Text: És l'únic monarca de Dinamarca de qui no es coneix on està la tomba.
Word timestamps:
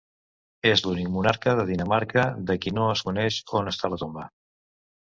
És 0.69 0.81
l'únic 0.85 1.11
monarca 1.17 1.53
de 1.59 1.67
Dinamarca 1.69 2.25
de 2.49 2.57
qui 2.65 2.75
no 2.81 2.91
es 2.97 3.07
coneix 3.11 3.41
on 3.63 3.75
està 3.77 3.97
la 3.97 4.05
tomba. 4.07 4.29